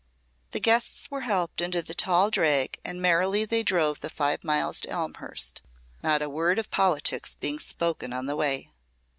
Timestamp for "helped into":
1.21-1.83